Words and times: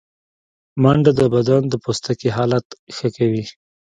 منډه 0.81 1.11
د 1.19 1.21
بدن 1.33 1.61
د 1.69 1.73
پوستکي 1.83 2.29
حالت 2.37 2.65
ښه 2.95 3.07
کوي 3.17 3.43